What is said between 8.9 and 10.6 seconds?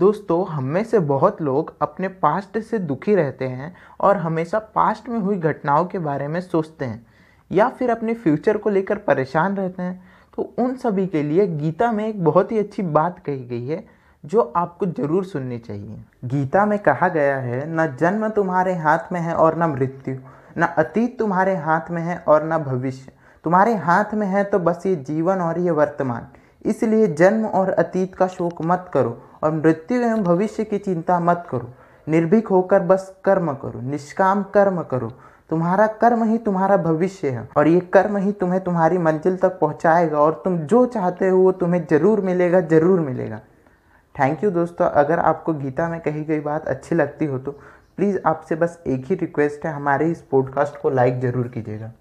परेशान रहते हैं। तो